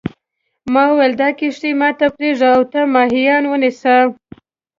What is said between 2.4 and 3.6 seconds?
او ته ماهیان